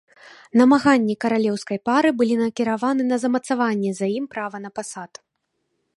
Намаганні 0.61 1.15
каралеўскай 1.25 1.79
пары 1.89 2.09
былі 2.21 2.35
накіраваны 2.43 3.03
на 3.13 3.17
замацаванне 3.27 3.91
за 4.01 4.07
ім 4.17 4.25
права 4.33 4.57
на 4.69 4.77
пасад. 4.81 5.11